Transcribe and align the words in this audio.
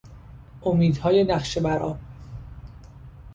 امیدهای 0.61 1.23
نقش 1.23 1.57
برآب 1.59 1.99